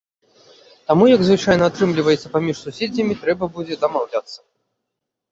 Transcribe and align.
Таму, 0.87 1.05
як 1.15 1.21
звычайна 1.25 1.67
атрымліваецца 1.71 2.31
паміж 2.37 2.55
суседзямі, 2.63 3.13
трэба 3.25 3.49
будзе 3.59 3.77
дамаўляцца. 3.83 4.39